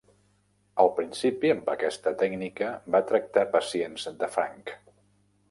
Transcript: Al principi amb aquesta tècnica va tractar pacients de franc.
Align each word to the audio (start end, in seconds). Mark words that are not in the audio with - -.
Al 0.83 0.87
principi 0.99 1.51
amb 1.55 1.69
aquesta 1.73 2.13
tècnica 2.23 2.71
va 2.97 3.03
tractar 3.13 3.45
pacients 3.59 4.09
de 4.25 4.33
franc. 4.39 4.75